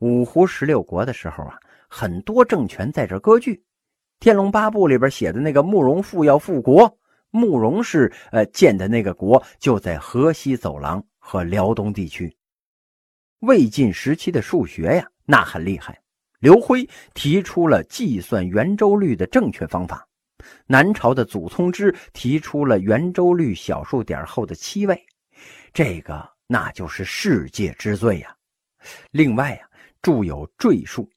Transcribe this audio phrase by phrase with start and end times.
[0.00, 1.58] 五胡十六国的时候啊，
[1.88, 3.54] 很多政权在这割据。
[4.20, 6.98] 《天龙八部》里边写的那个慕容复要复国，
[7.30, 12.34] 慕容氏呃建的那个国就在河西走廊和辽东地区。
[13.40, 16.00] 魏晋时期的数学呀，那很厉害。
[16.40, 20.06] 刘辉提出了计算圆周率的正确方法。
[20.66, 25.06] 南朝的祖冲之提出了圆周率小数点后的七位，
[25.72, 28.34] 这个那就是世界之最呀。
[29.10, 29.68] 另外呀，
[30.04, 31.08] 著有赘述，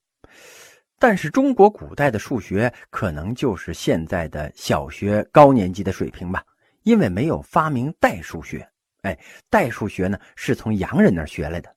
[0.98, 6.42] 但是中国古代的数学可能就是现在的小学高年级的水平吧，
[6.84, 8.66] 因为没有发明代数学。
[9.02, 9.20] 哎，
[9.50, 11.76] 代数学呢是从洋人那儿学来的。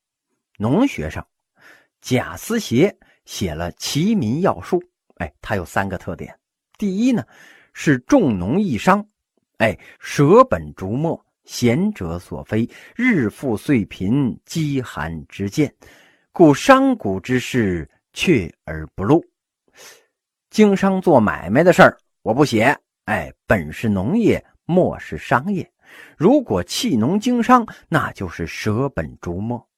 [0.56, 1.26] 农学上，
[2.00, 4.78] 贾思勰写了《齐民要术》，
[5.16, 6.32] 哎，它有三个特点。
[6.78, 7.24] 第一呢，
[7.72, 9.04] 是重农抑商，
[9.58, 15.74] 哎，舍本逐末，贤者所非，日富岁贫，饥寒之贱，
[16.32, 19.24] 故商贾之事阙而不录。
[20.48, 25.68] 经商做买卖的事儿我不写，哎，本是农业，末是商业。
[26.16, 29.68] 如果弃农经商，那就是舍本逐末。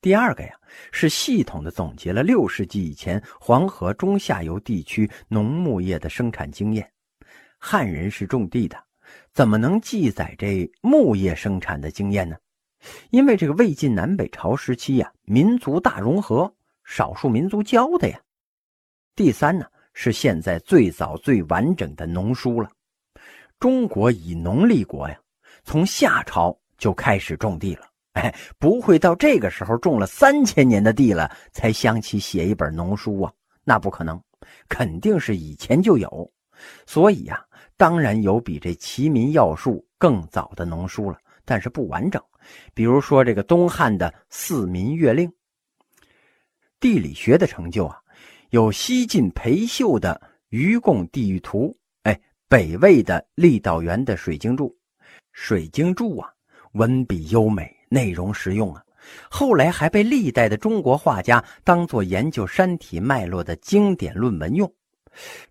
[0.00, 0.54] 第二个呀，
[0.92, 6.90] 是系统的总结了六世纪以前黄河中下游地区农牧业的生产经验。
[7.58, 8.82] 汉人是种地的，
[9.34, 12.34] 怎么能记载这牧业生产的经验呢？
[13.10, 16.52] 因为这个魏晋南北朝时期呀，民族大融合，
[16.84, 18.20] 少数民族教的呀。
[19.14, 22.70] 第三呢，是现在最早最完整的农书了。
[23.58, 25.18] 中国以农立国呀，
[25.64, 27.86] 从夏朝就开始种地了。
[28.12, 33.32] 哎，不会到这个时候种了三千年的地了，才想起写一本农书啊？
[33.64, 34.22] 那不可能，
[34.68, 36.30] 肯定是以前就有。
[36.86, 37.44] 所以呀，
[37.76, 42.22] 当然有比这《齐民要术》更早的农书了，但是不完整。
[42.74, 45.28] 比如说这个东汉的《四民月令》。
[46.80, 47.98] 地理学的成就啊，
[48.50, 51.68] 有西晋裴秀的《愚公地域图》，
[52.02, 54.68] 哎，北魏的郦道元的《水经注》。
[55.32, 56.30] 《水经注》啊，
[56.72, 57.74] 文笔优美。
[57.88, 58.82] 内容实用啊，
[59.30, 64.70] 后来还被历代的中国画家当做研究山体脉络的经典论文用。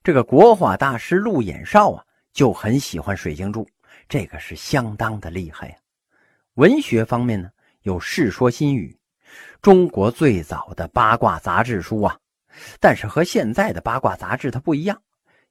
[0.03, 2.03] 这个国画大师陆演绍啊，
[2.33, 3.63] 就很喜欢《水经注》，
[4.09, 5.75] 这个是相当的厉害呀。
[6.55, 7.49] 文学方面呢，
[7.81, 8.97] 有《世说新语》，
[9.61, 12.17] 中国最早的八卦杂志书啊。
[12.79, 15.01] 但是和现在的八卦杂志它不一样，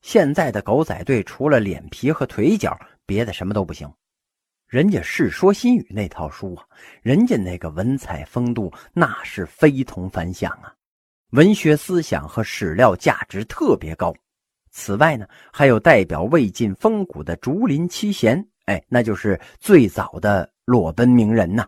[0.00, 3.93] 现在的狗仔队除了脸皮和腿脚，别的什么都不行。
[4.66, 6.64] 人家《世说新语》那套书啊，
[7.03, 10.72] 人家那个文采风度那是非同凡响啊，
[11.32, 14.14] 文学思想和史料价值特别高。
[14.70, 21.66] 此外呢，还有代表魏晋风骨的竹林七贤，哎，那就是最早的裸奔名人呐。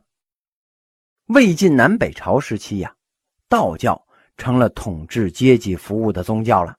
[1.26, 2.94] 魏晋南北朝时期呀，
[3.48, 4.00] 道教
[4.36, 6.76] 成了统治阶级服务的宗教了。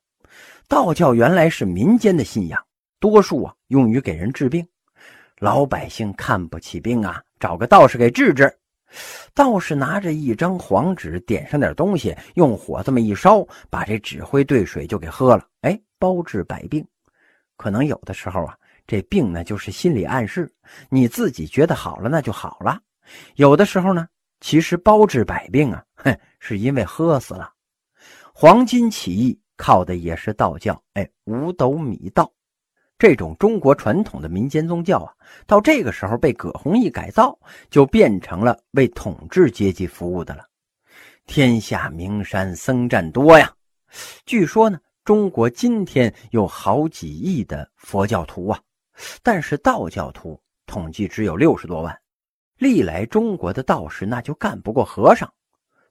[0.67, 2.66] 道教原来是民间的信仰，
[3.00, 4.67] 多数啊用于给人治病。
[5.38, 8.51] 老百姓看不起病啊，找个道士给治治。
[9.34, 15.45] 道士拿着一张黄纸，点上点东西，用火这么一烧，把这纸灰兑水就给喝了。
[15.61, 16.84] 哎，包治百病。
[17.57, 20.49] 可能有的时候啊，这病呢就是心理暗示，
[20.89, 22.79] 你自己觉得好了，那就好了。
[23.35, 24.07] 有的时候呢，
[24.39, 27.51] 其实包治百病啊，哼，是因为喝死了。
[28.33, 32.31] 黄巾起义靠的也是道教，哎，五斗米道。
[32.99, 35.13] 这种中国传统的民间宗教啊，
[35.45, 37.37] 到这个时候被葛洪一改造，
[37.69, 40.43] 就变成了为统治阶级服务的了。
[41.27, 43.53] 天下名山僧占多呀，
[44.25, 48.59] 据说呢，中国今天有好几亿的佛教徒啊，
[49.24, 51.97] 但是道教徒统计只有六十多万。
[52.58, 55.31] 历来中国的道士那就干不过和尚，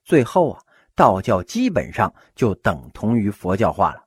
[0.05, 0.61] 最后啊，
[0.94, 4.05] 道教基本上就等同于佛教化了。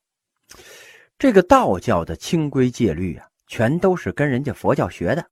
[1.18, 5.26] 这个道教的清规戒律啊，全都是跟人家佛教学的，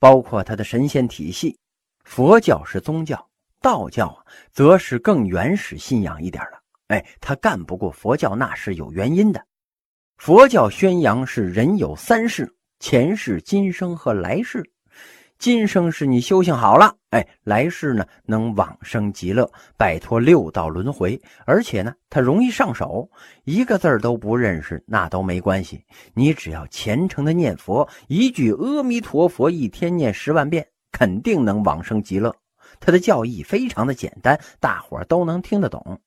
[0.00, 1.56] 包括他的神仙体系。
[2.04, 3.28] 佛教是宗教，
[3.60, 6.60] 道教啊，则是更原始信仰一点了。
[6.88, 9.40] 哎，他干不过佛教，那是有原因的。
[10.16, 14.68] 佛教宣扬是人有三世：前世、今生和来世。
[15.38, 23.08] 今生是你修行好了，哎，来世呢能往生极乐，摆脱六道轮回，而且呢，它容易上手，
[23.44, 32.34] 一个字儿都不认识那都没关系，你只要虔诚的念佛，一句阿弥陀佛，一天念十万遍，肯定能往生极乐。
[32.80, 36.00] 它的教义非常的简单，大伙都能听得懂。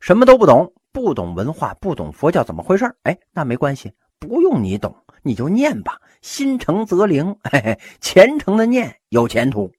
[0.00, 4.96] 什么都不懂，不懂文化，不懂佛教怎么回事哎，那没关系，不用你懂。
[5.22, 9.70] 你就念吧，心诚则灵，嘿嘿，虔诚的念有前途。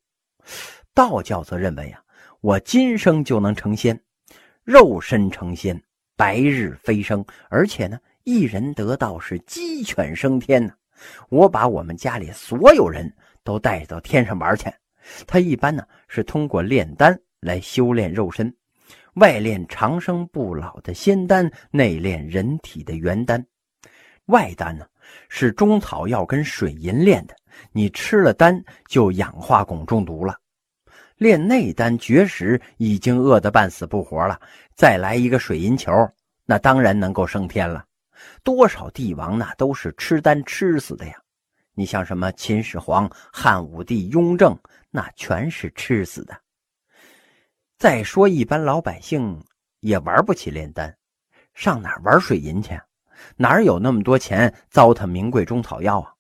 [0.94, 2.02] 道教则认为啊，
[2.42, 4.00] 我今生就能成仙，
[4.64, 5.82] 肉身成仙，
[6.16, 10.74] 白日飞升，而且呢，一人得道是鸡犬升天呢。
[11.30, 13.12] 我把我们家里所有人
[13.44, 14.72] 都带到天上玩去。
[15.26, 18.54] 他一般呢是通过炼丹来修炼肉身，
[19.16, 23.44] 外炼长生不老的仙丹，内炼人体的元丹。
[24.26, 24.86] 外丹呢
[25.30, 27.36] 是中草药跟水银炼的，
[27.72, 30.38] 你吃了丹就氧化汞中毒了。
[31.18, 34.40] 炼内丹绝食已经饿得半死不活了，
[34.75, 35.92] 再来一个水银球，
[36.46, 37.86] 那当然能够升天了。
[38.44, 41.14] 多少帝王那都是吃丹吃死的呀！
[41.74, 44.57] 你像什么秦始皇、汉武帝、雍正，
[44.90, 46.36] 那全是吃死的。
[47.78, 49.44] 再说一般老百姓
[49.80, 50.96] 也玩不起炼丹，
[51.54, 52.80] 上哪玩水银去？
[53.38, 56.13] 哪有那么多钱糟蹋名贵中草药啊？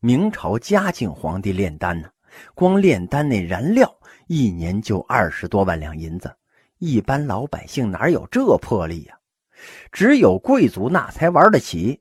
[0.00, 2.08] 明朝嘉靖皇帝炼丹呢，
[2.54, 3.92] 光炼丹那燃料
[4.26, 6.34] 一年就二十多万两银子，
[6.78, 9.18] 一般老百姓哪有这魄力呀？
[9.90, 11.98] 只有贵族那才玩得起，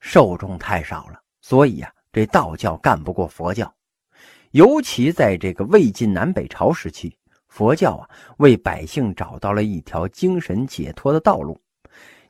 [0.00, 3.72] 受众太少了，所以呀，这道教干不过佛教。
[4.52, 7.16] 尤其在这个魏晋南北朝时期，
[7.48, 8.08] 佛教啊
[8.38, 11.60] 为百姓找到了一条精神解脱的道路。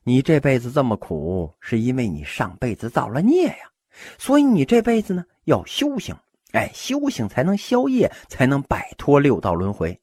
[0.04, 3.70] 你这辈子这么苦，是因为你上辈子造了孽呀，
[4.18, 6.16] 所以你这辈子呢要修行，
[6.52, 9.98] 哎，修行才能消业，才能摆脱六道轮回。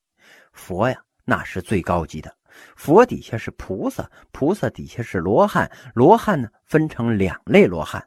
[0.53, 2.35] 佛呀，那是最高级的。
[2.75, 8.01] 佛底下是菩萨，菩萨底下是罗汉，罗汉呢分成两类罗汉：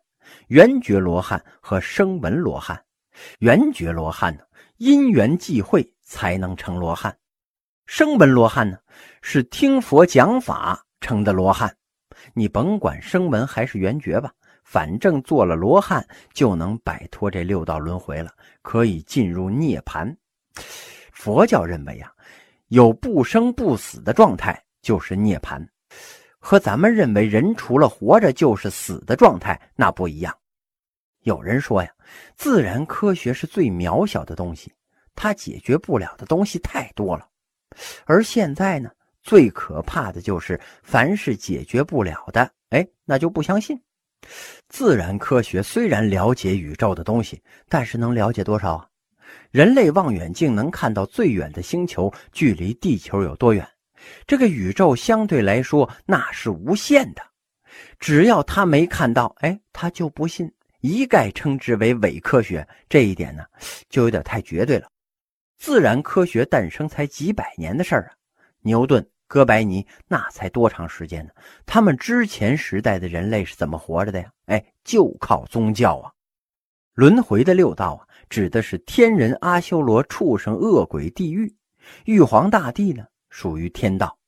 [0.47, 2.81] 圆觉罗汉和声闻罗汉。
[3.41, 4.45] 圆觉罗汉呢，
[4.77, 7.13] 因缘际会才能成罗汉；
[7.87, 8.79] 声闻罗汉呢，
[9.21, 11.77] 是听佛讲法成的罗汉。
[12.35, 14.33] 你甭管声闻还是圆觉吧，
[14.65, 18.33] 反正做了罗汉就能摆脱这六道轮回了，
[18.63, 20.15] 可以进入涅槃。
[21.13, 22.13] 佛教认为啊。
[22.69, 25.67] 有不生不死的状态就是涅槃，
[26.39, 30.37] 和咱们认为人除了活着就是死的状态那不一样。
[31.23, 31.91] 有人说呀，
[32.37, 34.71] 自然科学是最渺小的东西，
[35.15, 37.27] 它解决不了的东西太多了。
[38.05, 38.91] 而现在呢，
[39.29, 43.79] 最可怕的就是凡是解决不了的，哎，那就不相信。
[44.71, 48.89] 自然科学虽然了解宇宙的东西，但是能了解多少啊？
[49.51, 53.69] 人类望远镜能看到最远的星球距离地球有多远？
[54.27, 57.23] 这个宇宙相对来说那是无限的。
[58.01, 62.67] 只要他没看到，哎，他就不信，一概称之为伪科学。
[62.89, 63.45] 这一点呢，
[63.91, 64.89] 就有点太绝对了。
[65.59, 68.17] 自然科学诞生才几百年的事儿啊，
[68.63, 71.31] 牛顿、哥白尼那才多长时间呢？
[71.65, 74.33] 他们之前时代的人类是怎么活着的呀？
[74.47, 76.11] 哎，就靠宗教啊。
[76.95, 78.09] 轮回的六道啊。
[78.29, 81.51] 指的是天人、阿修罗、畜生、恶鬼、地狱。
[82.05, 84.19] 玉皇大帝呢，属于天道，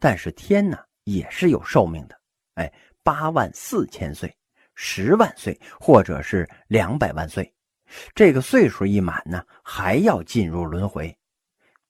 [0.00, 2.18] 但是天呢也是有寿命的，
[2.54, 2.72] 哎，
[3.04, 4.36] 八万四千岁、
[4.74, 7.48] 十万岁，或者是两百万岁。
[8.12, 11.16] 这个岁数一满呢，还要进入轮回。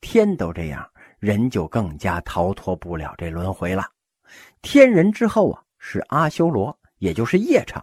[0.03, 0.87] 天都这样，
[1.25, 3.89] 人就更加逃脱不了这轮回了。
[4.61, 7.83] 天人之后啊，是阿修罗，也就是夜叉。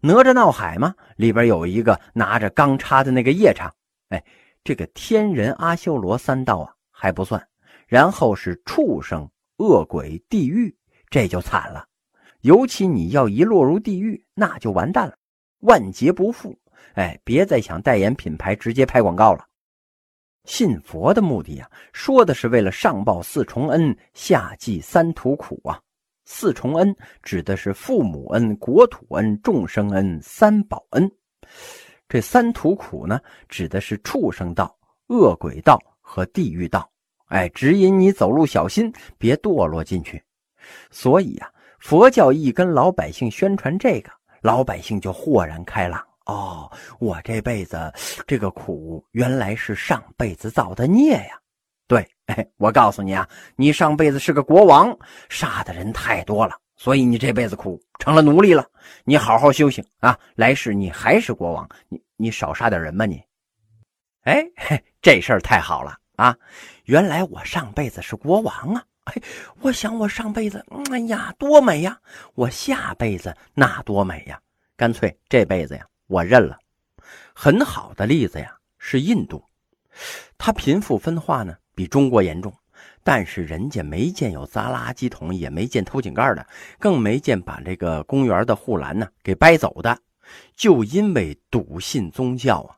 [0.00, 0.94] 哪吒闹海吗？
[1.16, 3.72] 里边有一个拿着钢叉的那个夜叉。
[4.10, 4.22] 哎，
[4.62, 7.42] 这个天人阿修罗三道啊还不算，
[7.86, 10.76] 然后是畜生、恶鬼、地狱，
[11.08, 11.86] 这就惨了。
[12.42, 15.16] 尤其你要一落入地狱，那就完蛋了，
[15.60, 16.54] 万劫不复。
[16.96, 19.46] 哎，别再想代言品牌，直接拍广告了。
[20.48, 25.78] 信佛的目的啊，说的是为了上报四重恩，下济三途苦啊。
[26.24, 31.10] 四重恩指的是父母恩、国土恩、众生恩、三宝恩。
[32.08, 34.74] 这三途苦呢，指的是畜生道、
[35.08, 36.90] 恶鬼道和地狱道。
[37.26, 40.22] 哎，指引你走路小心，别堕落进去。
[40.90, 46.02] 所以啊，佛教一跟老百姓宣传这个，老百姓就豁然开朗。
[46.28, 46.70] 哦，
[47.00, 47.92] 我这辈子
[48.26, 51.40] 这个苦，原来是上辈子造的孽呀。
[51.86, 54.94] 对，哎，我告诉你啊，你上辈子是个国王，
[55.30, 58.64] 杀的人太多了，所以你这辈子苦，成了奴隶了。
[59.04, 63.22] 你好好修行啊，来世你还是国王，你你少杀点人吧你。
[64.24, 64.44] 哎，
[65.00, 66.36] 这事儿太好了啊！
[66.84, 68.84] 原来我上辈子是国王啊！
[69.04, 69.14] 哎，
[69.62, 71.98] 我想我上辈子，哎呀，多美呀！
[72.34, 74.38] 我下辈子那多美呀！
[74.76, 76.58] 干脆这辈子呀，我认了。
[77.32, 79.44] 很好的例子呀，是印度，
[80.36, 81.56] 它贫富分化呢。
[81.74, 82.52] 比中国严重，
[83.04, 86.44] 但是人家没见有砸垃圾桶，也没见偷井盖的，
[86.80, 89.96] 更没见把这个公园的护栏呢给掰走的，
[90.56, 92.74] 就因为笃信宗教啊。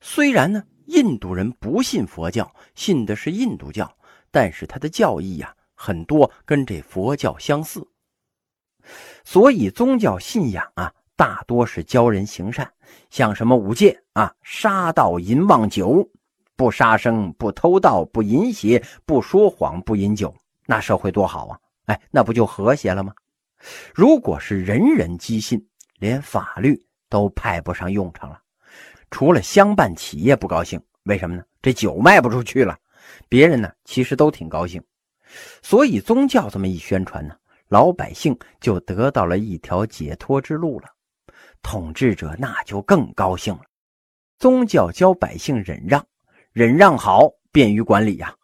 [0.00, 3.96] 虽然呢，印度人不信佛教，信的是印度教，
[4.32, 7.86] 但是他的教义呀很多跟这佛教相似，
[9.22, 12.70] 所以宗教信仰啊，大多是教人行善，
[13.08, 16.06] 像什么五戒啊，杀盗淫妄酒，
[16.56, 20.34] 不杀生，不偷盗，不淫邪，不说谎，不饮酒，
[20.66, 21.58] 那社会多好啊！
[21.86, 23.14] 哎，那不就和谐了吗？
[23.94, 25.66] 如果是人人积信，
[25.98, 28.38] 连法律都派不上用场了。
[29.10, 31.42] 除了相伴企业不高兴，为什么呢？
[31.62, 32.76] 这酒卖不出去了。
[33.28, 34.82] 别人呢，其实都挺高兴。
[35.62, 37.34] 所以宗教这么一宣传呢，
[37.68, 40.88] 老百姓就得到了一条解脱之路了。
[41.62, 43.62] 统治者那就更高兴了。
[44.38, 46.04] 宗教教百姓忍让，
[46.52, 48.34] 忍让好，便于管理呀。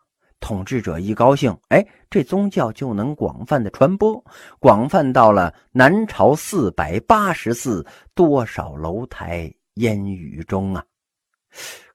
[0.40, 4.25] 统治者一高兴，哎，这宗教就能广泛的传播，
[4.59, 10.85] 广泛到了南朝四百八十寺，多少楼台烟雨中啊！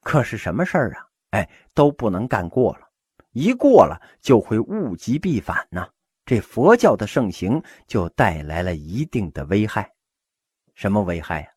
[0.01, 1.05] 可是什么事儿啊？
[1.31, 2.88] 哎，都不能干过了，
[3.33, 5.89] 一过了就会物极必反呐。
[6.25, 9.91] 这佛教的盛行就带来了一定的危害。
[10.77, 11.48] 什么危害呀？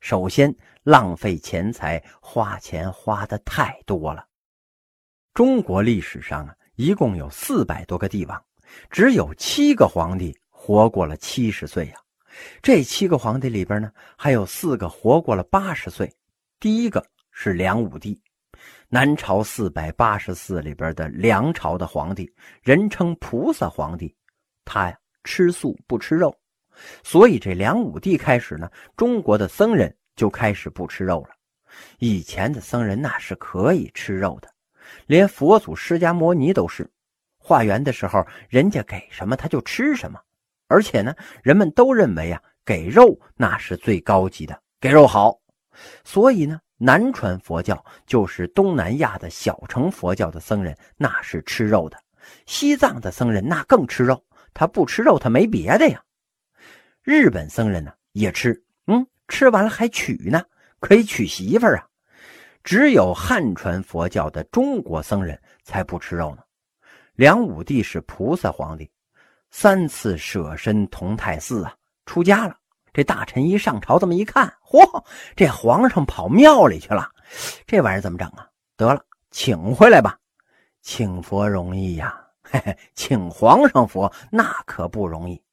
[0.00, 0.52] 首先，
[0.82, 4.26] 浪费钱财，花钱花的太多了。
[5.32, 8.44] 中国历史上啊，一共有四百多个帝王，
[8.90, 11.94] 只有七个皇帝活过了七十岁呀。
[12.60, 16.12] 这七个皇帝里边呢，还有四个活过了八十岁。
[16.58, 18.20] 第一个是梁武帝。
[18.88, 22.28] 南朝四百八十四里边的梁朝的皇帝，
[22.60, 24.12] 人称菩萨皇帝，
[24.64, 26.36] 他呀吃素不吃肉，
[27.02, 31.30] 所以这梁武帝开始呢，中国的僧人就开始不吃肉了。
[31.98, 34.48] 以前的僧人那是可以吃肉的，
[35.06, 36.90] 连佛祖释迦摩尼都是，
[37.38, 40.20] 化缘的时候人家给什么他就吃什么，
[40.68, 45.38] 而且呢，人们都认为啊，给肉那是最高级的，给肉好，
[46.04, 46.60] 所以呢。
[46.76, 51.96] 南传佛教就是东南亚的小乘佛教的僧人，那是吃肉的；
[52.46, 56.02] 西藏的僧人那更吃肉，他不吃肉他没别的呀。
[57.04, 60.42] 日本僧人呢也吃，嗯，吃完了还娶呢，
[60.80, 61.86] 可以娶媳妇啊。
[62.62, 66.42] 只有汉传佛教的中国僧人才不吃肉呢。
[67.14, 68.90] 梁武帝是菩萨皇帝，
[69.50, 72.56] 三次舍身同泰寺啊，出家了。
[72.90, 75.04] 这大臣一上朝，这么一看，嚯，
[75.36, 77.10] 这皇上跑庙里去了，
[77.66, 78.48] 这玩意儿怎么整啊？
[78.78, 80.18] 得了，请回来吧。
[80.80, 85.43] 请佛容易呀，嘿嘿，请皇上佛那可不容易。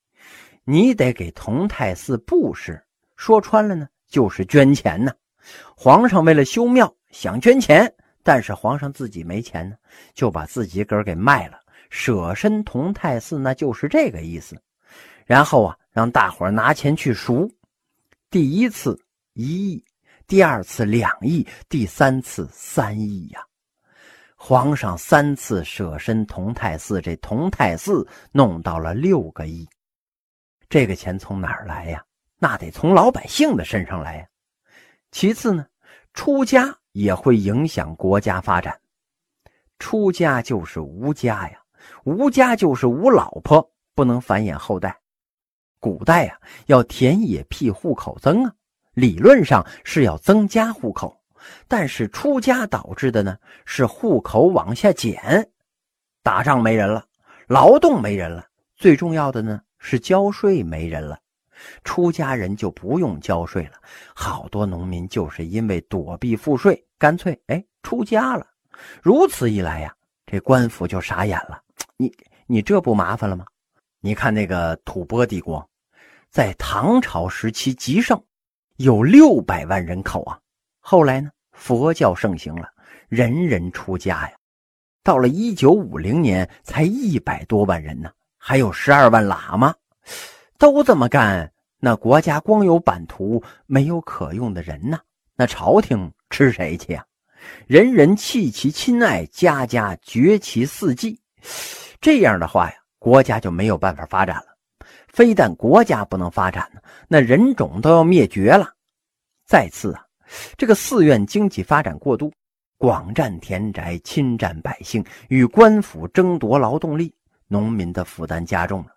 [0.64, 2.82] 你得给同泰寺布施，
[3.16, 5.12] 说穿了呢，就是捐钱呢。
[5.76, 9.76] 皇上为了修庙想捐钱，但是皇上自己没钱呢，
[10.14, 14.56] 就把自己个儿给卖了，舍身同泰寺，那就是这个意思。
[15.26, 15.78] 然后啊。
[15.94, 17.52] 让大伙拿钱去赎，
[18.30, 18.98] 第一次
[19.34, 19.84] 一亿，
[20.26, 23.42] 第二次两亿，第三次三亿呀！
[24.38, 29.68] 皇上三次舍身同泰寺，这同泰寺弄到了六个亿。
[30.72, 32.02] 这个钱从哪儿来呀？
[32.40, 34.26] 那得从老百姓的身上来呀。
[35.12, 35.68] 其次呢，
[36.14, 38.80] 出家也会影响国家发展。
[39.80, 41.62] 出家就是无家呀，
[42.06, 44.98] 无家就是无老婆，不能繁衍后代。
[45.78, 48.54] 古代啊，要田野辟户口增啊，
[48.94, 51.22] 理论上是要增加户口，
[51.68, 55.52] 但是出家导致的呢是户口往下减，
[56.24, 57.06] 打仗没人了，
[57.48, 58.48] 劳动没人了，
[58.78, 61.20] 最重要的呢是交税没人了，
[61.84, 63.74] 出家人就不用交税了，
[64.16, 68.46] 好多农民就是因为躲避赋税，干脆哎出家了，
[69.02, 69.94] 如此一来呀，
[70.26, 71.60] 这官府就傻眼了，
[71.98, 72.14] 你
[72.46, 73.46] 你这不麻烦了吗？
[74.00, 75.68] 你看那个吐蕃帝国。
[76.30, 78.24] 在唐朝时期极盛，
[78.78, 80.40] 有六百万人口啊。
[80.80, 82.70] 后来呢，佛教盛行了，
[83.10, 84.34] 人人出家呀。
[85.04, 88.10] 到了一九五零年，才一百多万人呢，
[88.44, 89.76] 还有十二万喇嘛。
[90.58, 95.00] 都这么干，那国家光有版图，没有可用的人呢，
[95.36, 97.06] 那朝廷吃谁去呀？
[97.68, 101.20] 人人弃其亲爱，家家绝其四季。
[102.00, 104.46] 这样的话呀，国家就没有办法发展了。
[105.08, 108.74] 非但国家不能发展呢，那人种都要灭绝了。
[109.46, 110.06] 再次啊，
[110.58, 112.32] 这个寺院经济发展过度，
[112.78, 117.14] 广占田宅，侵占百姓，与官府争夺劳动力，
[117.52, 118.96] 农民的负担加重了。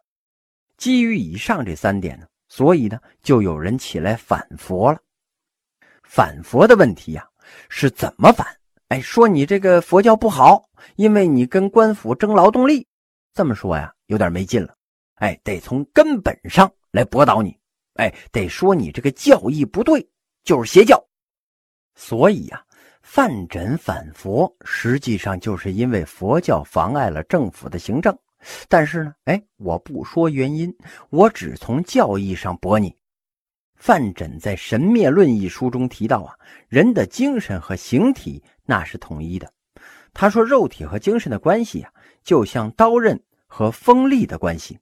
[0.76, 4.98] 基于以上这三点呢，所以呢，就有人起来反佛了。
[6.04, 7.28] 反佛的问题呀，
[7.68, 8.46] 是怎么反？
[8.88, 12.86] 哎，说你这个佛教不好，因为你跟官府争劳动力。
[13.32, 14.72] 这么说呀，有点没劲了。
[15.16, 17.58] 哎，得从根本上来驳倒你，
[17.94, 20.08] 哎，得说你这个教义不对，
[20.44, 21.04] 就是邪教。
[21.96, 22.64] 所以呀，
[23.02, 28.16] 范缜反佛，实际上就是因为佛教妨碍了政府的行政，
[28.68, 30.74] 但是呢，哎，我不说原因，
[31.10, 32.96] 我只从教义上驳你。
[33.76, 36.34] 范缜在《神灭论》一书中提到啊，
[36.68, 39.52] 人的精神和形体那是统一的。
[40.12, 41.90] 他说，肉体和精神的关系啊，
[42.22, 44.78] 就像刀刃和锋利的关系，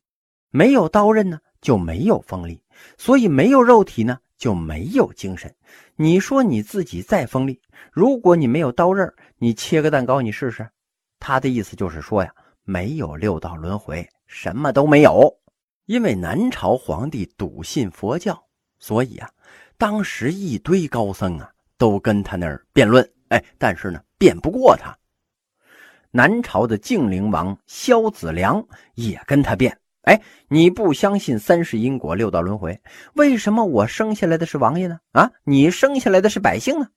[0.50, 2.62] 没有刀刃呢，就没有锋利，
[2.98, 5.52] 所以没有肉体呢，就没有精神。
[5.96, 7.60] 你说你自己再锋利，
[7.92, 10.68] 如果你没有刀刃，你切个蛋糕你试试。
[11.18, 12.32] 他的意思就是说呀。
[12.64, 15.38] 没有六道轮回，什么都没有。
[15.86, 18.40] 因为南朝皇帝笃信佛教，
[18.78, 19.28] 所以啊，
[19.76, 23.06] 当时一堆高僧啊都跟他那儿辩论。
[23.28, 24.96] 哎，但是呢，辩不过他。
[26.10, 28.64] 南朝的晋灵王萧子良
[28.94, 29.76] 也跟他辩。
[30.02, 32.80] 哎，你不相信三世因果、六道轮回，
[33.14, 34.98] 为什么我生下来的是王爷呢？
[35.12, 36.88] 啊，你生下来的是百姓呢？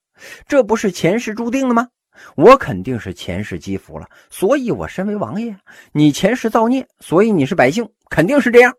[0.48, 1.90] 这不是前世注定的吗？
[2.36, 5.56] 我肯定是前世积福了，所以我身为王爷。
[5.92, 8.74] 你前世造孽，所以你是百姓，肯定是这样。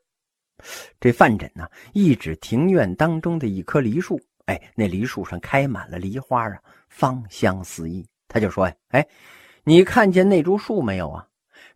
[1.00, 6.56] 这范缜呢，一指庭院当中的一棵梨树，哎，那梨树上开满了梨花啊，
[6.88, 8.06] 芳香四溢。
[8.28, 9.06] 他就说呀，哎，
[9.64, 11.26] 你看见那株树没有啊？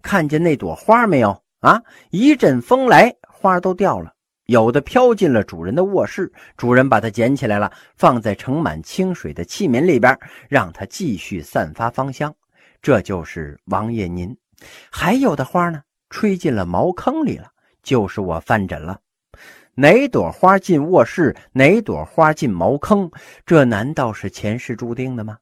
[0.03, 1.83] 看见那朵花没有啊？
[2.11, 4.15] 一阵风来，花都掉了。
[4.51, 12.35] 有的飘进了主人的卧室，主人把它捡起来了，放在盛满清水的器皿里边，让它继续散发芳香。
[12.83, 14.37] 这就是王爷您。
[14.91, 15.81] 还有的花呢，
[16.11, 17.47] 吹进了茅坑里了，
[17.85, 18.99] 就是我范缜了。
[19.77, 23.09] 哪朵花进卧室，哪朵花进茅坑，
[23.47, 25.39] 这难道是前世注定的吗？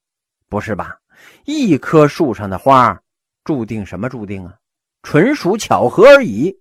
[0.51, 0.99] 不是吧？
[1.47, 3.01] 一棵树上的花，
[3.43, 4.55] 注定什么注定啊？
[5.03, 6.55] 纯属巧合而已。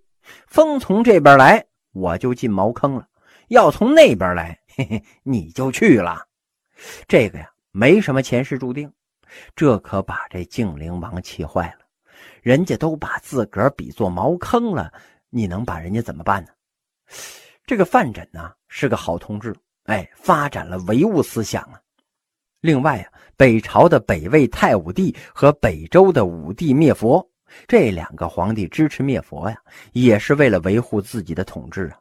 [0.47, 1.66] 风从这边来。
[1.97, 3.07] 我就进茅坑了，
[3.47, 6.25] 要从那边来，嘿嘿，你就去了。
[7.07, 8.91] 这个呀，没什么前世注定，
[9.55, 11.85] 这可把这净灵王气坏了。
[12.41, 14.93] 人家都把自个儿比作茅坑了，
[15.29, 16.49] 你能把人家怎么办呢？
[17.65, 19.55] 这个范缜呢是个好同志，
[19.85, 21.81] 哎，发展了唯物思想啊。
[22.61, 27.27] 另外啊，北朝的北魏太武帝和北周的武帝灭佛。
[27.67, 29.57] 这两个皇帝支持灭佛呀，
[29.93, 31.99] 也是为了维护自己的统治啊。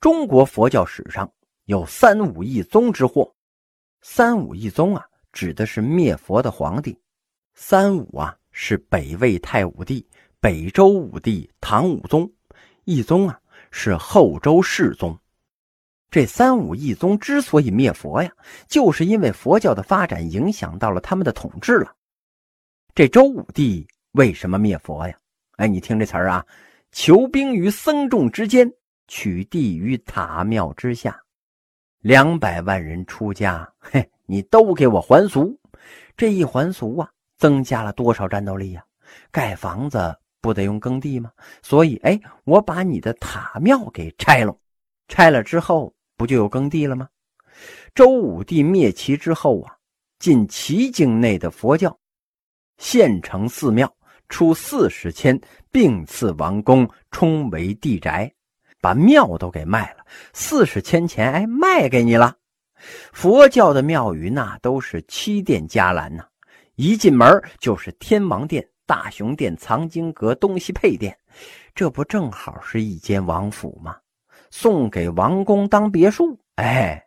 [0.00, 1.30] 中国佛教史上
[1.64, 3.34] 有三武一宗之祸，
[4.02, 6.98] 三武一宗啊，指的是灭佛的皇帝。
[7.54, 10.06] 三武啊，是北魏太武帝、
[10.40, 12.26] 北周武帝唐武宗；
[12.84, 15.18] 一宗啊，是后周世宗。
[16.10, 18.30] 这三武一宗之所以灭佛呀，
[18.68, 21.94] 就是因为佛教的发展影响到了他们的统治了。
[22.94, 23.86] 这周武帝。
[24.16, 25.14] 为什么灭佛呀？
[25.56, 26.44] 哎，你听这词儿啊，
[26.90, 28.70] 求兵于僧众之间，
[29.08, 31.20] 取地于塔庙之下，
[32.00, 35.54] 两百万人出家，嘿，你都给我还俗。
[36.16, 38.82] 这一还俗啊，增加了多少战斗力呀？
[39.30, 41.30] 盖房子不得用耕地吗？
[41.60, 44.58] 所以，哎，我把你的塔庙给拆了，
[45.08, 47.06] 拆了之后不就有耕地了吗？
[47.94, 49.76] 周武帝灭齐之后啊，
[50.18, 51.94] 进齐境内的佛教，
[52.78, 53.92] 县城寺庙。
[54.28, 58.32] 出四十千，并赐王宫，充为地宅，
[58.80, 60.04] 把庙都给卖了。
[60.32, 62.36] 四十千钱，哎，卖给你了。
[63.12, 66.24] 佛教的庙宇那都是七殿伽蓝呐，
[66.74, 71.16] 一进门就是天王殿、大雄殿、藏经阁、东西配殿，
[71.74, 73.96] 这不正好是一间王府吗？
[74.50, 76.38] 送给王公当别墅。
[76.56, 77.02] 哎，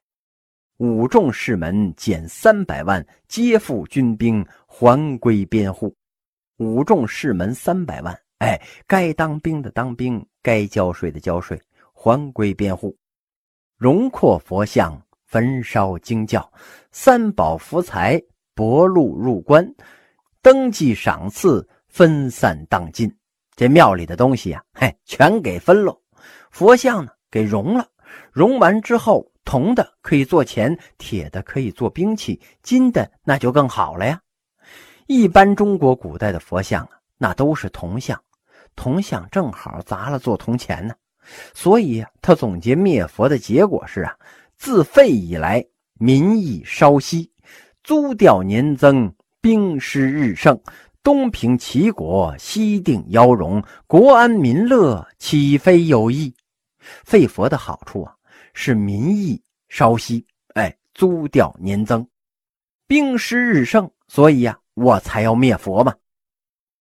[0.77, 5.95] 五众士门减三百万，皆付军兵，还归边户。
[6.59, 11.59] 武仲士门三百万，哎，该当兵的当兵，该交税的交税，
[11.93, 12.93] 还归边户。
[13.77, 16.51] 荣阔佛像，焚烧经教，
[16.91, 18.21] 三宝福财，
[18.53, 19.65] 薄禄入关，
[20.41, 23.09] 登记赏赐，分散当尽。
[23.55, 25.97] 这庙里的东西呀，嘿，全给分喽。
[26.51, 27.87] 佛像呢，给熔了，
[28.33, 34.19] 熔完之后，铜的可以做钱，铁的可以做兵器，金的那就更好了呀。
[35.11, 38.21] 一般中国古代的佛像啊，那都是铜像，
[38.75, 40.93] 铜像正好砸了做铜钱呢。
[41.51, 44.15] 所以他总结灭佛的结果是啊，
[44.55, 47.31] 自废以来，民意稍息，
[47.83, 50.61] 租调年增，兵师日盛，
[51.01, 56.31] 东平齐国，西定妖荣，国安民乐，岂非有益？
[57.03, 58.13] 废佛的好处啊，
[58.53, 62.07] 是民意稍息，哎，租调年增，
[62.85, 64.55] 兵师日盛，所以呀。
[64.81, 65.93] 我才要灭佛嘛！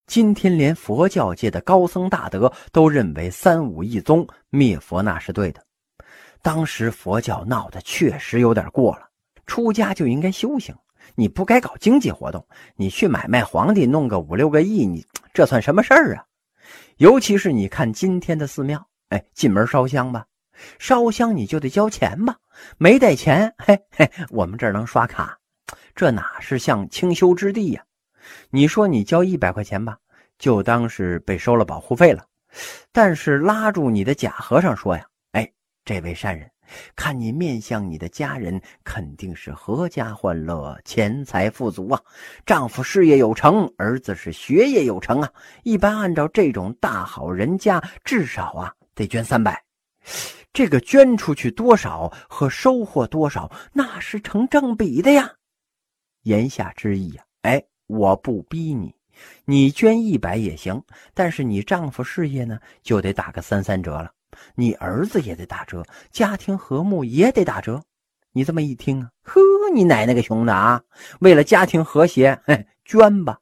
[0.06, 5.60] 今天连佛教界的高僧大德都认为三武一宗灭佛那是对的。
[6.40, 9.08] 当时佛教闹得确实有点过了，
[9.46, 10.72] 出家就应该修行，
[11.16, 16.24] 你不该搞经济活动，你去买卖皇帝弄个五六个亿，你这算什么事儿啊？
[16.98, 20.24] 尤其是你看今天的寺庙，哎，进门烧香吧，
[20.78, 22.36] 烧香你就得交钱吧，
[22.78, 25.36] 没带钱，嘿嘿，我们这儿能刷卡，
[25.96, 27.84] 这哪是像清修之地呀？
[28.50, 29.98] 你说你交一百块钱吧，
[30.38, 32.24] 就当是被收了保护费了。
[32.92, 35.52] 但是拉住你的假和尚说呀：“哎，
[35.84, 36.50] 这位善人，
[36.96, 42.00] 看你面向，你的家人肯定是阖家欢乐，钱财富足啊。
[42.46, 45.30] 丈夫事业有成，儿子是学业有成啊。
[45.62, 49.62] 一般按照这种大好人家，至少啊得捐三百。
[50.54, 55.34] 这个捐出去多少和收获多少，那是成正比的呀。
[56.22, 57.22] 言下之意呀，
[57.88, 58.94] 我不逼你。”
[59.44, 60.80] 你捐一百也行，
[61.12, 64.12] 但是你丈夫事业呢，就得打个三三折了。
[64.54, 67.82] 你儿子也得打折，家庭和睦也得打折。
[68.30, 69.40] 你这么一听啊，呵，
[69.74, 70.80] 你奶奶个熊的啊！
[71.18, 73.40] 为了家庭和谐，嘿，捐吧。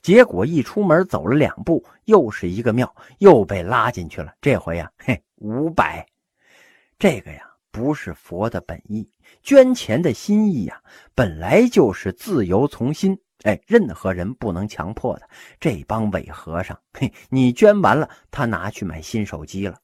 [0.00, 4.32] 结果一出门走了两步，又是一个庙，又被拉进去了。
[4.40, 6.06] 这回呀，嘿，五百。
[7.00, 9.10] 这个呀，不是佛的本意。
[9.42, 10.80] 捐钱的心意呀，
[11.16, 13.18] 本来就是自由从心。
[13.46, 15.28] 哎，任何人不能强迫的。
[15.60, 19.78] 这帮伪和尚，嘿，你捐完了，他拿去买新手机了。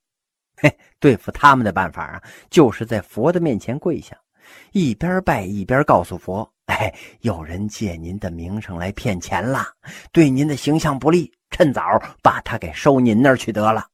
[0.57, 4.17] 嘿，对付他们的办法啊，就是在佛的面前跪下，
[4.73, 9.65] 一边拜一边告诉佛：“哎，有人借您的名声来骗钱了，
[10.11, 11.83] 对您的形象不利，趁早
[12.21, 13.87] 把他给收您那儿去得了。”